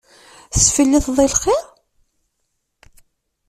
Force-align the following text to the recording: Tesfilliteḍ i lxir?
Tesfilliteḍ 0.53 1.17
i 1.25 1.27
lxir? 1.31 1.65